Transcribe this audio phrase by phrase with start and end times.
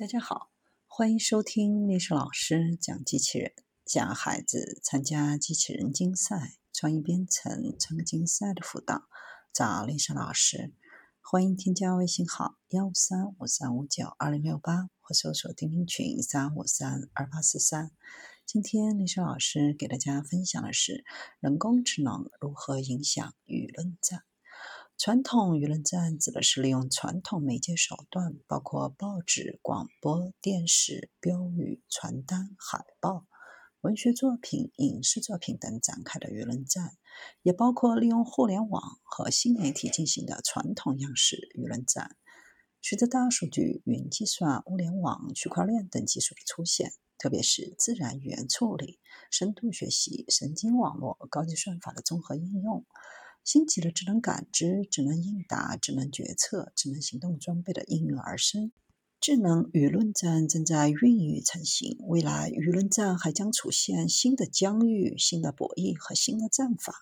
[0.00, 0.50] 大家好，
[0.86, 3.52] 欢迎收听历史老师讲机器人，
[3.84, 9.02] 讲孩子参加机器人竞赛、创意编程、创客竞赛的辅导，
[9.52, 10.72] 找历史老师。
[11.20, 17.90] 欢迎添加微信号幺五三五三五九二零六八，或搜索钉钉群三五三二八四三。
[18.46, 21.04] 今天历史老师给大家分享的是
[21.40, 24.22] 人工智能如何影响舆论战。
[25.02, 33.24] 传统舆论战指的是利用传统媒介手段，包括报纸、广播电视、标语、传单、海报、
[33.80, 36.98] 文学作品、影视作品等展开的舆论战，
[37.40, 42.14] 也包括利用互联网和新媒体进行的传统样式舆论战。
[42.82, 52.84] 随着大数据、云计算、物联网、区块链等技术的出现，特别是自然语言处理、深度学习、神经网络、高级算法的综合应用。
[53.52, 58.70] 兴起的智能感知、智能应答、智能决策、智能行动装备的应运而生，
[59.20, 61.98] 智能舆论战正在孕育成型。
[62.02, 66.94] 未来舆论战还将出现新的疆域、新的博弈和新的战法。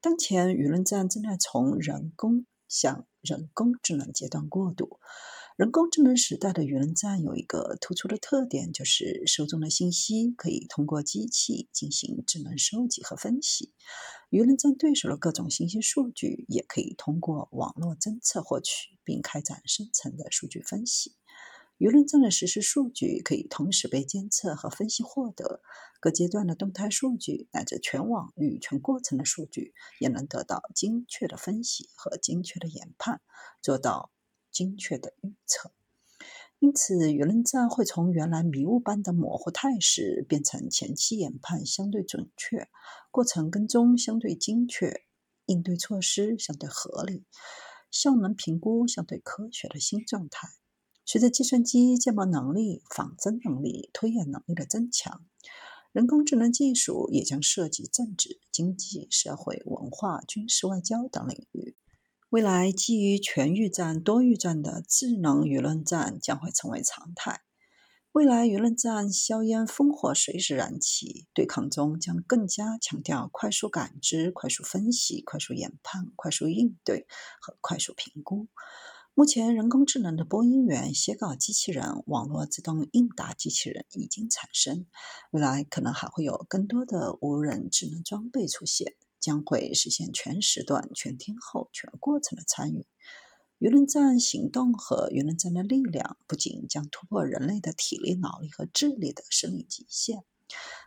[0.00, 4.98] 当前舆论战正在从人工向人工智能阶段过渡。
[5.58, 13.72] 人工智能时代的舆论战有一个突出的特点，就是受众的信息可以通过机器进行智能收集和分析。
[14.30, 21.16] 舆论战对手的各种信息数据也可以通过网络侦测获取，并开展深层的数据分析。
[21.78, 25.60] 舆论战的实时数据可以同时被监测和分析获得，
[25.98, 33.20] 各阶段的动态数据乃至全网与全过程的数据也能得到精确的分析和精确的研判，
[33.60, 34.12] 做到。
[34.58, 35.70] 精确的预测，
[36.58, 42.68] 因此舆论战会从原来迷雾般的模糊态势变成前期研判相对准确、
[43.12, 45.02] 过程跟踪相对精确、
[45.46, 47.22] 应对措施相对合理、
[47.88, 50.48] 效能评估相对科学的新状态。
[51.06, 55.24] 随着计算机建模能力、仿真能力、推演能力的增强，
[55.92, 61.76] 人工智能技术也将涉及政治、经济、社会、文化、军事、外交等领域。
[62.30, 67.40] 未来基于全域战、多域战的智能舆论战将会成为常态。
[68.12, 77.06] 未来舆论战硝烟烽火随时燃起，对抗中将更加强调快速感知、快速分析、快速研判、快速应对
[77.40, 78.46] 和快速评估。
[79.14, 84.84] 目前，人工智能的播音员、写稿机器人、网络自动应答机器人已经产生，
[85.30, 88.92] 未来可能还会有更多的无人智能装备出现。
[89.20, 92.86] 将会实现全时段、全天候、全过程的参与。
[93.58, 100.22] 舆论战行动和舆论战的力量，不仅将突破人类的体力、脑力和智力的生理极限，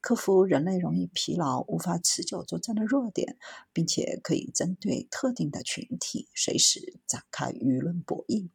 [0.00, 3.36] 克服人类容易疲劳、无法持久作战的弱点，
[3.74, 8.48] 并且可以针对特定的群体，随时展开舆论博弈。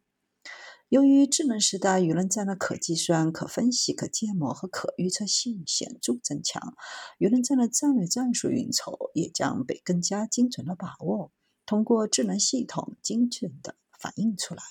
[0.90, 6.74] 由于智能时代舆论战的可计算、可分析、可建模和可预测性显著增强，
[7.20, 11.30] 舆论战的战略战术运筹也将被更加精准的把握，
[11.64, 14.62] 通过智能系统精准的反映出来。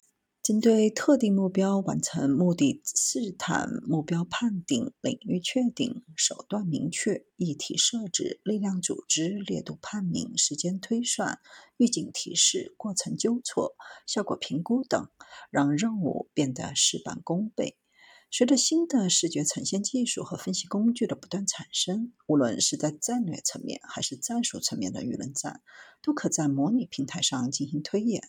[0.49, 11.37] 针对特定目标完成目的试探、目标判定、领域确定、手段明确、议题设置、力量组织、烈度判明、时间推算、
[11.77, 13.75] 预警提示、过程纠错、
[14.07, 15.07] 效果评估等，
[15.51, 17.77] 让任务变得事半功倍。
[18.31, 25.61] 随着新的视觉呈现技术和分析工具的不断产生，无论是在战略层面还是战术层面的舆论战，
[26.01, 28.23] 都可在模拟平台上进行推演。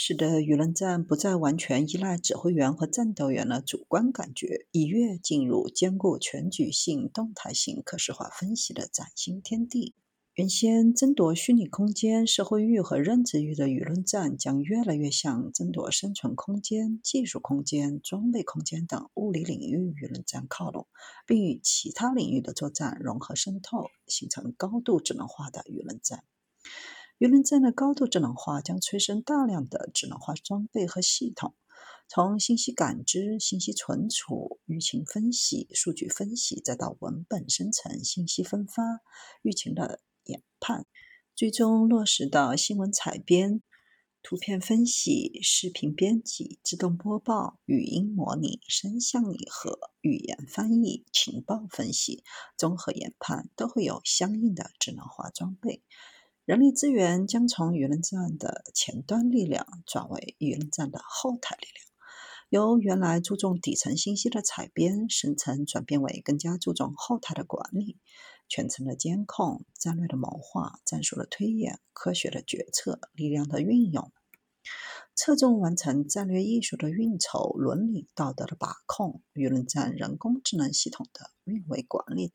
[0.00, 9.96] 使得舆论战不再完全依赖指挥员和战斗员的主观感觉，一跃进入兼顾全局性、动态性、可视化分析的崭新天地。
[10.34, 20.86] 原先争夺虚拟空间、社会域和认知域的舆论战，将越来越向争夺生存空间、技术空间、装备空间等物理领域舆论战靠拢，
[21.26, 26.22] 并与其他领域的作战融合渗透，形成高度智能化的舆论战。
[27.18, 31.52] 舆论战的高度智能化将催生大量的智能化装备和系统，
[32.06, 39.00] 从信息感知、信息存储、舆情分析、数据分析，再到文本生成、信息分发、
[39.42, 40.86] 舆情的研判，
[41.34, 43.62] 最终落实到新闻采编、
[44.22, 52.22] 图片分析、视频编辑、自动播报、语音模拟、声像拟合、语言翻译、情报分析、
[52.56, 55.82] 综合研判，都会有相应的智能化装备。
[56.48, 61.84] 人力资源将从舆论战的前端力量转为舆论战的后台力量，
[62.48, 67.98] 由原来注重底层信息的采编生成，转变为更加注重后台的管理、
[68.48, 74.10] 全程的监控、战略的谋划、战术的推演、科学的决策、力量的运用。
[75.14, 82.32] 侧重完成战略艺术的运筹、伦理道德的把控、舆论战、人工智能系统的运维管理等。